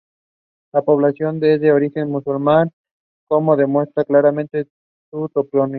[0.73, 2.71] La población es de origen musulmán,
[3.27, 4.65] como demuestra claramente
[5.11, 5.69] su topónimo.